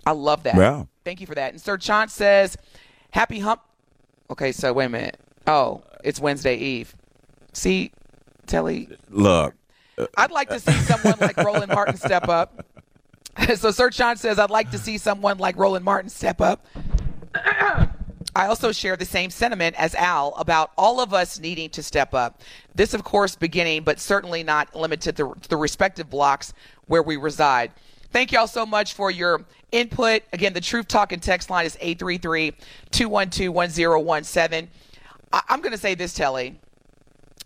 [0.05, 0.57] I love that.
[0.57, 0.83] Yeah.
[1.05, 1.53] Thank you for that.
[1.53, 2.57] And Sir Chant says,
[3.15, 3.61] Happy hump.
[4.29, 5.17] Okay, so wait a minute.
[5.47, 6.93] Oh, it's Wednesday Eve.
[7.53, 7.93] See,
[8.45, 9.55] Telly, Look,
[10.17, 12.65] I'd like to see someone like Roland Martin step up.
[13.55, 16.65] so Sir Sean says, I'd like to see someone like Roland Martin step up.
[17.35, 22.13] I also share the same sentiment as Al about all of us needing to step
[22.13, 22.41] up.
[22.75, 26.53] This, of course, beginning, but certainly not limited to the respective blocks
[26.87, 27.71] where we reside.
[28.11, 30.23] Thank you all so much for your input.
[30.33, 32.53] Again, the Truth Talk and text line is 833
[32.91, 34.69] 212 1017.
[35.33, 36.57] I'm going to say this, Telly,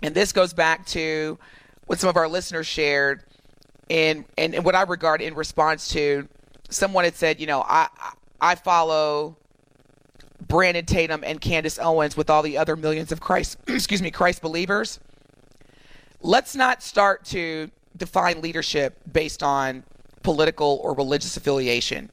[0.03, 1.39] and this goes back to
[1.87, 3.23] what some of our listeners shared
[3.89, 6.27] and and what I regard in response to
[6.69, 7.87] someone had said, you know, I
[8.39, 9.37] I follow
[10.47, 14.41] Brandon Tatum and Candace Owens with all the other millions of Christ excuse me Christ
[14.41, 14.99] believers.
[16.21, 19.83] Let's not start to define leadership based on
[20.23, 22.09] political or religious affiliation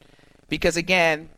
[0.49, 1.29] because again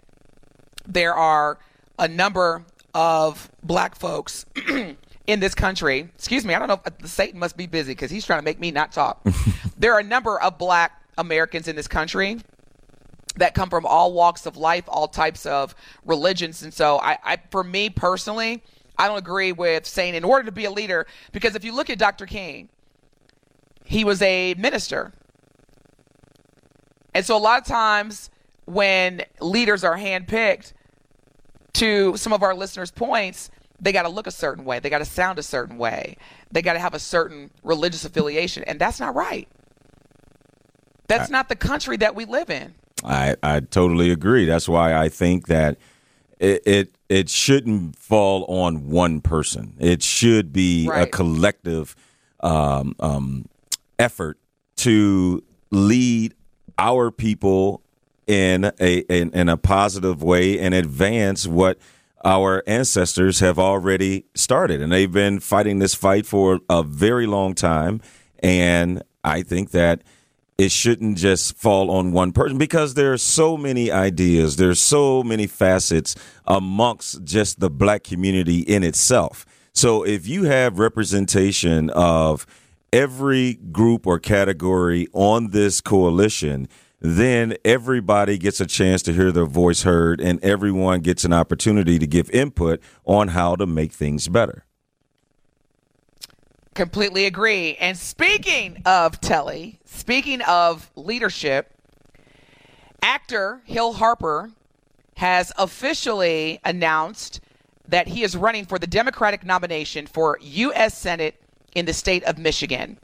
[0.87, 1.59] there are
[1.97, 4.45] a number of black folks
[5.27, 6.09] in this country.
[6.15, 8.45] Excuse me, I don't know if uh, Satan must be busy because he's trying to
[8.45, 9.25] make me not talk.
[9.77, 12.39] there are a number of black Americans in this country
[13.35, 16.63] that come from all walks of life, all types of religions.
[16.63, 18.63] And so, I, I for me personally,
[18.97, 21.89] I don't agree with saying in order to be a leader, because if you look
[21.89, 22.25] at Dr.
[22.25, 22.69] King,
[23.85, 25.13] he was a minister.
[27.13, 28.29] And so, a lot of times
[28.65, 30.73] when leaders are handpicked,
[31.73, 34.79] to some of our listeners' points, they got to look a certain way.
[34.79, 36.17] They got to sound a certain way.
[36.51, 38.63] They got to have a certain religious affiliation.
[38.65, 39.47] And that's not right.
[41.07, 42.73] That's I, not the country that we live in.
[43.03, 44.45] I, I totally agree.
[44.45, 45.77] That's why I think that
[46.39, 49.75] it, it, it shouldn't fall on one person.
[49.79, 51.07] It should be right.
[51.07, 51.95] a collective
[52.41, 53.47] um, um,
[53.97, 54.37] effort
[54.77, 56.33] to lead
[56.79, 57.83] our people
[58.25, 61.77] in a in, in a positive way and advance what
[62.23, 64.81] our ancestors have already started.
[64.81, 68.01] And they've been fighting this fight for a very long time.
[68.41, 70.01] And i think that
[70.57, 75.23] it shouldn't just fall on one person because there are so many ideas there's so
[75.23, 76.15] many facets
[76.45, 79.45] amongst just the black community in itself.
[79.73, 82.45] So if you have representation of
[82.91, 86.67] every group or category on this coalition
[87.01, 91.97] then everybody gets a chance to hear their voice heard and everyone gets an opportunity
[91.97, 94.65] to give input on how to make things better.
[96.73, 97.75] Completely agree.
[97.77, 101.73] And speaking of Telly, speaking of leadership,
[103.01, 104.51] actor Hill Harper
[105.17, 107.41] has officially announced
[107.87, 110.97] that he is running for the Democratic nomination for U.S.
[110.97, 111.38] Senate
[111.79, 112.97] in the state of Michigan.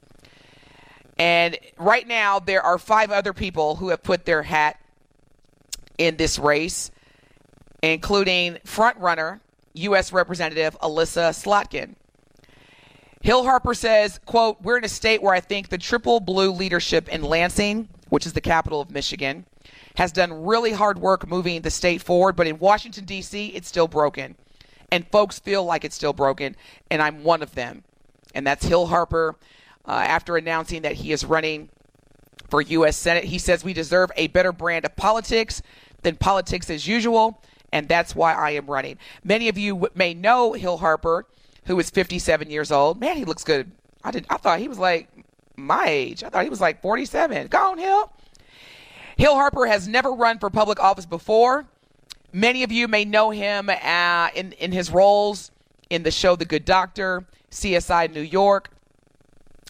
[1.17, 4.79] And right now, there are five other people who have put their hat
[5.97, 6.91] in this race,
[7.81, 9.39] including frontrunner
[9.75, 10.11] U.S.
[10.11, 11.95] Representative Elissa Slotkin.
[13.21, 17.09] Hill Harper says, quote, we're in a state where I think the triple blue leadership
[17.09, 19.45] in Lansing, which is the capital of Michigan,
[19.95, 23.87] has done really hard work moving the state forward, but in Washington, D.C., it's still
[23.87, 24.35] broken.
[24.91, 26.55] And folks feel like it's still broken,
[26.91, 27.83] and I'm one of them.
[28.35, 29.35] And that's Hill Harper.
[29.87, 31.69] Uh, after announcing that he is running
[32.49, 32.97] for U.S.
[32.97, 35.61] Senate, he says we deserve a better brand of politics
[36.03, 38.97] than politics as usual, and that's why I am running.
[39.23, 41.25] Many of you may know Hill Harper,
[41.65, 42.99] who is 57 years old.
[42.99, 43.71] Man, he looks good.
[44.03, 44.25] I did.
[44.29, 45.09] I thought he was like
[45.55, 46.23] my age.
[46.23, 47.47] I thought he was like 47.
[47.47, 48.11] Go on, Hill.
[49.17, 51.65] Hill Harper has never run for public office before.
[52.33, 55.51] Many of you may know him uh, in, in his roles
[55.89, 57.25] in the show The Good Doctor,
[57.55, 58.69] CSI New York.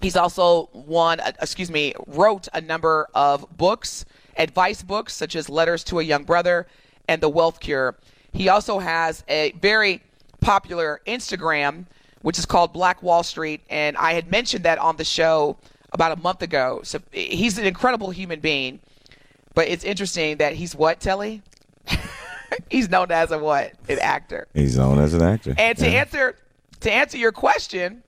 [0.01, 4.05] He's also won, uh, excuse me, wrote a number of books,
[4.36, 6.67] advice books, such as Letters to a Young Brother
[7.07, 7.95] and The Wealth Cure.
[8.33, 10.01] He also has a very
[10.41, 11.86] popular Instagram,
[12.21, 13.61] which is called Black Wall Street.
[13.69, 15.57] And I had mentioned that on the show
[15.93, 16.81] about a month ago.
[16.83, 18.79] So he's an incredible human being.
[19.53, 21.41] But it's interesting that he's what, Telly?
[22.69, 23.71] he's known as a what?
[23.88, 24.47] An actor.
[24.53, 25.55] He's known as an actor.
[25.57, 26.01] And to yeah.
[26.01, 26.36] answer
[26.86, 28.03] to answer your question,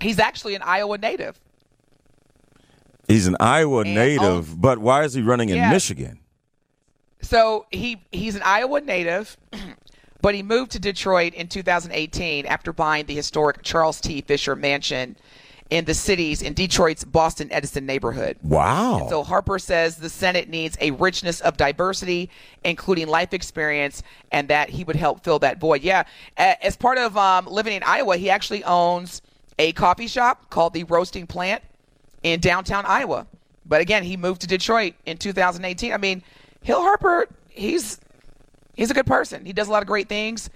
[0.00, 1.38] he's actually an Iowa native.
[3.06, 5.66] He's an Iowa and native, oh, but why is he running yeah.
[5.66, 6.18] in Michigan?
[7.20, 9.36] So he he's an Iowa native,
[10.22, 14.22] but he moved to Detroit in 2018 after buying the historic Charles T.
[14.22, 15.16] Fisher Mansion
[15.70, 18.38] in the cities in Detroit's Boston Edison neighborhood.
[18.42, 19.00] Wow.
[19.00, 22.30] And so Harper says the Senate needs a richness of diversity,
[22.64, 24.02] including life experience,
[24.32, 25.82] and that he would help fill that void.
[25.82, 26.04] Yeah.
[26.36, 29.20] As part of um, living in Iowa, he actually owns
[29.58, 31.62] a coffee shop called the Roasting Plant
[32.22, 33.26] in downtown Iowa.
[33.66, 35.92] But again, he moved to Detroit in 2018.
[35.92, 36.22] I mean,
[36.62, 38.00] Hill Harper, he's
[38.74, 39.44] he's a good person.
[39.44, 40.48] He does a lot of great things.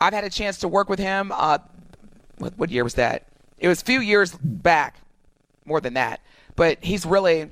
[0.00, 1.30] I've had a chance to work with him.
[1.32, 1.58] Uh,
[2.38, 3.24] what, what year was that?
[3.58, 4.96] It was a few years back,
[5.64, 6.20] more than that.
[6.56, 7.50] But he's really,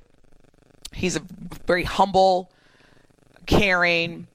[0.92, 1.22] he's a
[1.66, 2.50] very humble,
[3.46, 4.26] caring,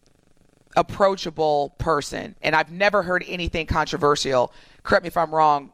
[0.76, 2.36] approachable person.
[2.42, 4.54] And I've never heard anything controversial.
[4.84, 5.72] Correct me if I'm wrong,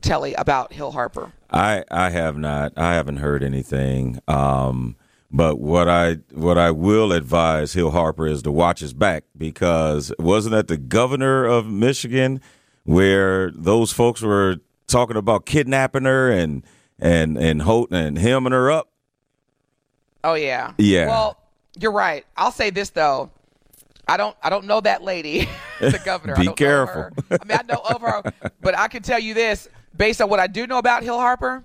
[0.00, 1.32] Telly, about Hill Harper.
[1.50, 2.72] I, I have not.
[2.76, 4.20] I haven't heard anything.
[4.28, 4.96] Um,
[5.30, 10.12] but what I what I will advise Hill Harper is to watch his back because
[10.18, 12.40] wasn't that the governor of Michigan
[12.84, 14.56] where those folks were
[14.90, 16.64] talking about kidnapping her and
[16.98, 18.90] and and Holt and hemming her up.
[20.22, 20.72] Oh yeah.
[20.78, 21.06] Yeah.
[21.06, 21.38] Well,
[21.78, 22.26] you're right.
[22.36, 23.30] I'll say this though.
[24.06, 25.48] I don't I don't know that lady,
[25.80, 26.36] the governor.
[26.36, 27.10] Be careful.
[27.30, 28.22] I mean, I know of her,
[28.60, 31.64] but I can tell you this based on what I do know about Hill Harper.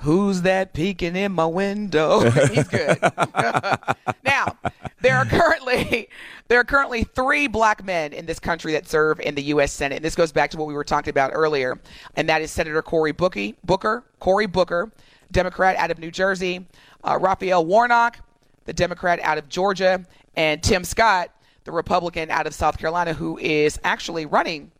[0.00, 2.30] Who's that peeking in my window?
[2.48, 2.98] He's good.
[4.24, 4.56] now,
[5.02, 6.08] there are currently
[6.48, 9.72] there are currently three black men in this country that serve in the U.S.
[9.72, 11.78] Senate, and this goes back to what we were talking about earlier,
[12.16, 14.90] and that is Senator Cory Bookie, Booker, Cory Booker,
[15.32, 16.66] Democrat out of New Jersey,
[17.04, 18.18] uh, Raphael Warnock,
[18.64, 21.30] the Democrat out of Georgia, and Tim Scott,
[21.64, 24.70] the Republican out of South Carolina, who is actually running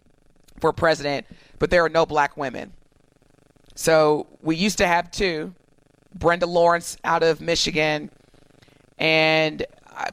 [0.60, 1.26] for president,
[1.58, 2.72] but there are no black women.
[3.80, 5.54] So we used to have two
[6.14, 8.10] Brenda Lawrence out of Michigan,
[8.98, 10.10] and I,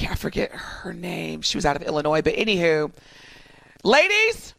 [0.00, 1.42] I forget her name.
[1.42, 2.22] She was out of Illinois.
[2.22, 2.90] But anywho,
[3.84, 4.54] ladies,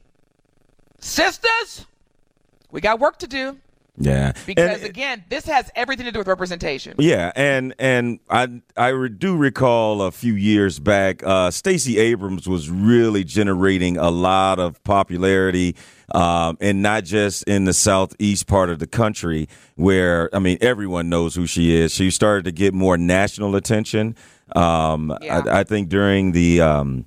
[0.99, 1.85] sisters,
[2.71, 3.57] we got work to do.
[3.95, 6.95] Yeah, because and, again, this has everything to do with representation.
[6.97, 12.71] Yeah, and and I I do recall a few years back, uh, Stacey Abrams was
[12.71, 15.75] really generating a lot of popularity,
[16.11, 21.09] um, and not just in the southeast part of the country, where I mean everyone
[21.09, 21.93] knows who she is.
[21.93, 24.15] She started to get more national attention.
[24.55, 25.43] Um, yeah.
[25.45, 27.05] I, I, think during the um,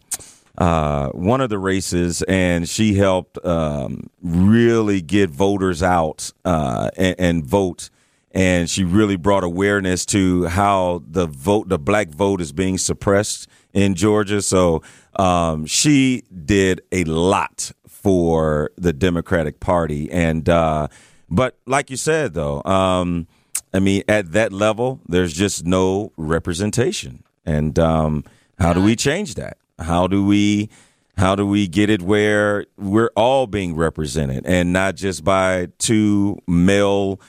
[0.58, 7.16] uh, one of the races, and she helped um, really get voters out uh, and,
[7.18, 7.90] and, vote.
[8.32, 13.48] And she really brought awareness to how the vote, the black vote, is being suppressed
[13.72, 14.40] in Georgia.
[14.40, 14.82] So
[15.16, 20.88] um, she did a lot for the Democratic Party, and uh,
[21.28, 23.26] but like you said, though, um,
[23.74, 28.24] I mean, at that level, there's just no representation, and um,
[28.58, 29.58] how do we change that?
[29.78, 30.70] How do we
[31.16, 36.38] how do we get it where we're all being represented and not just by two
[36.46, 37.20] male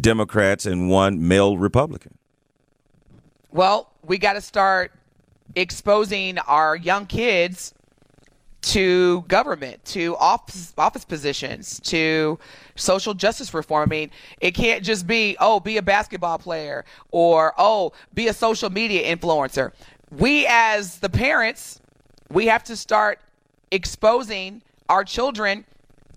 [0.00, 2.16] Democrats and one male Republican?
[3.52, 4.92] Well, we got to start
[5.54, 7.74] exposing our young kids
[8.62, 12.38] to government, to office office positions, to
[12.76, 13.82] social justice reform.
[13.82, 18.32] I mean, it can't just be, oh, be a basketball player or oh, be a
[18.32, 19.72] social media influencer.
[20.10, 21.80] We as the parents
[22.30, 23.20] we have to start
[23.70, 25.64] exposing our children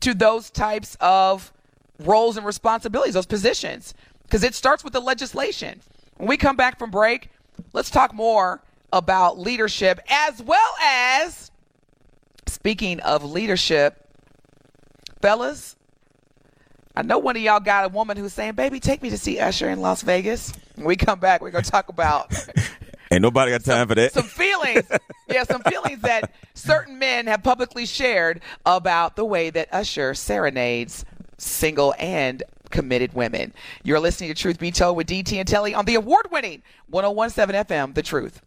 [0.01, 1.51] to those types of
[1.99, 3.93] roles and responsibilities, those positions.
[4.23, 5.81] because it starts with the legislation.
[6.17, 7.29] When we come back from break,
[7.73, 11.49] let's talk more about leadership as well as
[12.45, 14.07] speaking of leadership,
[15.21, 15.75] fellas.
[16.95, 19.39] I know one of y'all got a woman who's saying, "Baby, take me to see
[19.39, 22.31] Usher in Las Vegas." When we come back, we're gonna talk about
[23.11, 24.13] Ain't nobody got time for that.
[24.13, 24.83] some feelings.
[25.29, 31.05] yeah, some feelings that certain men have publicly shared about the way that Usher serenades
[31.37, 33.53] single and committed women.
[33.83, 37.95] You're listening to Truth Be Told with DT and Telly on the award-winning 1017 FM,
[37.95, 38.41] The Truth.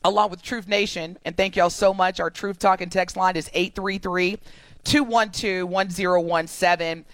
[0.05, 2.21] along with Truth Nation, and thank y'all so much.
[2.21, 4.39] Our Truth Talk and text line is 833
[4.85, 7.07] 212 1017.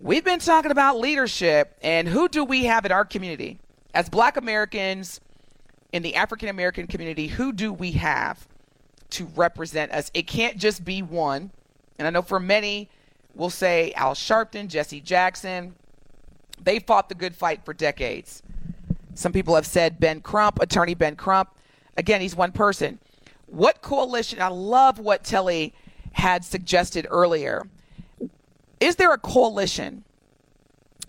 [0.00, 3.58] We've been talking about leadership and who do we have in our community?
[3.92, 5.20] As black Americans
[5.92, 8.46] in the African American community, who do we have
[9.10, 10.12] to represent us?
[10.14, 11.50] It can't just be one.
[11.98, 12.88] And I know for many,
[13.34, 15.74] we'll say Al Sharpton, Jesse Jackson.
[16.62, 18.42] They fought the good fight for decades.
[19.14, 21.50] Some people have said Ben Crump, attorney Ben Crump.
[21.96, 22.98] Again, he's one person.
[23.46, 24.40] What coalition?
[24.40, 25.74] I love what Telly
[26.12, 27.68] had suggested earlier.
[28.78, 30.04] Is there a coalition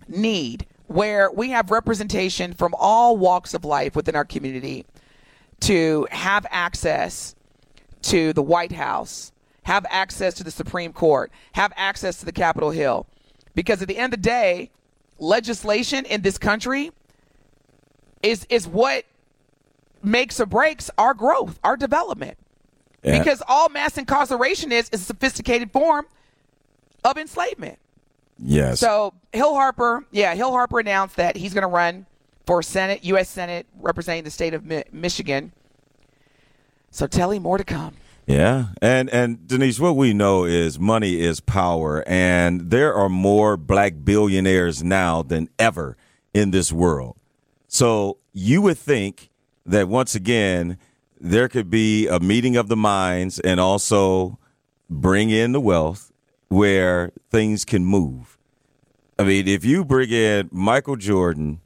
[0.07, 4.85] need where we have representation from all walks of life within our community
[5.61, 7.35] to have access
[8.01, 9.31] to the White House,
[9.63, 13.07] have access to the Supreme Court, have access to the Capitol Hill?
[13.55, 14.71] Because at the end of the day,
[15.21, 16.91] legislation in this country
[18.21, 19.05] is is what
[20.03, 22.37] makes or breaks our growth, our development.
[23.03, 23.19] Yeah.
[23.19, 26.05] Because all mass incarceration is is a sophisticated form
[27.03, 27.79] of enslavement.
[28.37, 28.79] yes.
[28.79, 32.05] So Hill Harper, yeah, Hill Harper announced that he's going to run
[32.45, 33.29] for Senate, U.S.
[33.29, 35.51] Senate, representing the state of Mi- Michigan.
[36.91, 37.93] So Telly, more to come.
[38.31, 43.57] Yeah, and and Denise, what we know is money is power, and there are more
[43.57, 45.97] black billionaires now than ever
[46.33, 47.17] in this world.
[47.67, 49.29] So you would think
[49.65, 50.77] that once again
[51.19, 54.39] there could be a meeting of the minds, and also
[54.89, 56.11] bring in the wealth
[56.47, 58.37] where things can move.
[59.19, 61.60] I mean, if you bring in Michael Jordan,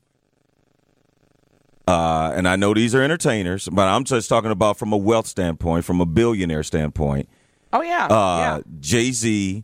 [1.88, 5.28] uh, and I know these are entertainers, but I'm just talking about from a wealth
[5.28, 7.30] standpoint, from a billionaire standpoint.
[7.74, 8.60] Oh yeah, Uh, yeah.
[8.80, 9.64] Jay Z,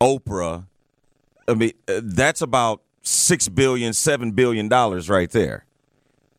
[0.00, 0.66] Oprah.
[1.48, 5.64] I mean, uh, that's about six billion, seven billion dollars right there.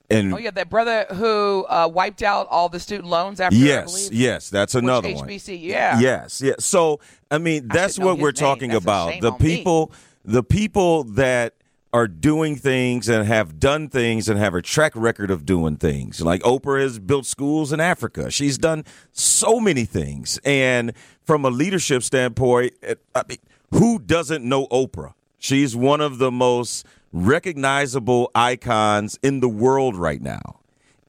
[0.10, 3.56] And Oh yeah, that brother who uh, wiped out all the student loans after.
[3.56, 5.28] I yes, yes, that's which another one.
[5.28, 6.00] HBC, yeah.
[6.00, 6.66] Yes, yes.
[6.66, 7.00] So
[7.30, 8.34] I mean, that's know what we're name.
[8.34, 9.22] talking That's about.
[9.22, 9.58] The on me.
[9.58, 9.92] people,
[10.26, 11.54] the people that
[11.94, 16.22] are doing things and have done things and have a track record of doing things.
[16.22, 18.32] Like Oprah has built schools in Africa.
[18.32, 20.40] She's done so many things.
[20.46, 20.94] And
[21.26, 22.74] from a leadership standpoint,
[23.14, 23.40] I mean,
[23.72, 25.14] who doesn't know Oprah?
[25.38, 30.61] She's one of the most recognizable icons in the world right now.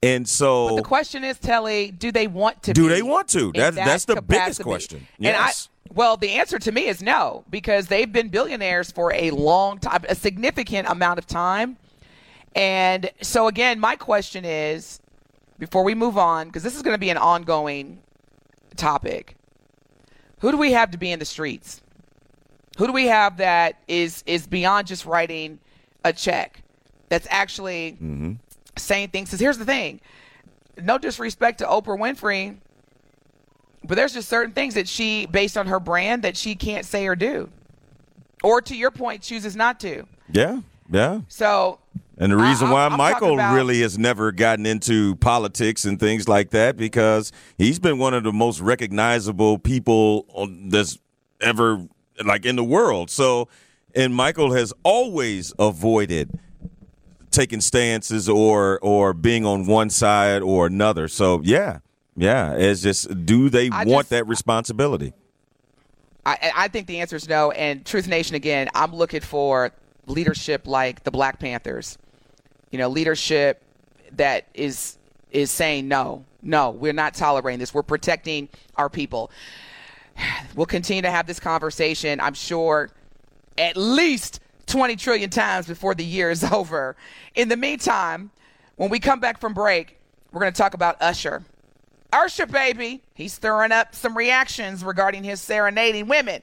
[0.03, 2.73] And so But the question is, Telly, do they want to?
[2.73, 3.53] Do they want to?
[3.53, 4.63] That's- that that's the biggest capacity?
[4.65, 5.07] question.
[5.21, 5.69] And I, Yes.
[5.95, 10.05] well, the answer to me is no, because they've been billionaires for a long time,
[10.09, 11.77] a significant amount of time.
[12.55, 15.01] And so, again, my question is,
[15.59, 18.03] before we move on, because this is going to be an ongoing
[18.77, 19.37] topic,
[20.41, 21.81] who do we have to be in the streets?
[22.79, 25.61] Who do we have that is is beyond just writing
[26.05, 26.63] a check?
[27.09, 28.33] That's actually mm-hmm.
[28.77, 29.29] Saying things.
[29.29, 30.01] Because here's the thing:
[30.81, 32.57] no disrespect to Oprah Winfrey,
[33.85, 37.07] but there's just certain things that she, based on her brand, that she can't say
[37.07, 37.51] or do,
[38.43, 40.05] or to your point, chooses not to.
[40.33, 40.61] yeah,
[40.91, 41.21] yeah.
[41.29, 41.79] So
[42.19, 45.99] And the reason why I'm- I'm Michael about- really has never gotten into politics and
[45.99, 50.99] things like that because he's been one of the most recognizable people on, that's
[51.41, 51.87] ever
[52.25, 53.11] like in the world.
[53.11, 53.49] So,
[53.97, 56.39] and Michael has always avoided
[57.33, 61.09] taking stances or or being on one side or another.
[61.09, 61.79] So, yeah.
[62.15, 65.15] Yeah, it's just do they I want just- that responsibility?
[66.25, 67.51] I, I think the answer is no.
[67.51, 69.73] And Truth Nation, again, I'm looking for
[70.07, 71.99] leadership like the Black Panthers.
[72.71, 73.63] You know, leadership
[74.13, 74.99] that is
[75.31, 77.73] is saying no, no, we're not tolerating this.
[77.75, 79.31] We're protecting our people.
[80.55, 82.21] We'll continue to have this conversation.
[82.21, 82.91] I'm sure
[83.57, 84.41] at least
[84.73, 86.97] 20 trillion times before the year is over.
[87.35, 88.31] In the meantime,
[88.77, 89.99] when we come back from break,
[90.33, 91.45] we're going to talk about Usher.
[92.11, 96.43] Usher, baby, he's stirring up some reactions regarding his serenading women.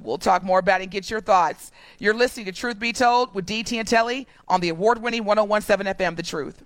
[0.00, 1.70] We'll talk more about it and get your thoughts.
[1.98, 5.94] You're listening to Truth Be Told with DT and Telly on the award winning 1017
[5.94, 6.62] FM, The Truth.